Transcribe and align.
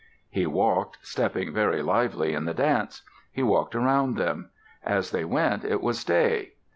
He 0.31 0.47
walked, 0.47 0.97
stepping 1.03 1.53
very 1.53 1.83
lively 1.83 2.33
in 2.33 2.45
the 2.45 2.55
dance. 2.55 3.03
He 3.31 3.43
walked 3.43 3.75
around 3.75 4.15
them. 4.17 4.49
As 4.83 5.11
they 5.11 5.25
went, 5.25 5.63
it 5.63 5.79
was 5.79 6.03
day. 6.03 6.53